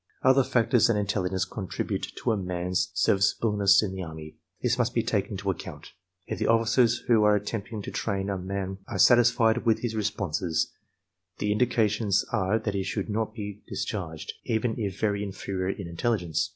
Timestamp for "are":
7.23-7.35, 8.87-8.97, 12.31-12.57